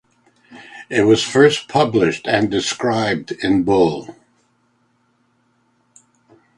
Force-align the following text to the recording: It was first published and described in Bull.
It 0.89 1.03
was 1.03 1.21
first 1.21 1.67
published 1.67 2.25
and 2.27 2.49
described 2.49 3.33
in 3.43 3.61
Bull. 3.61 4.15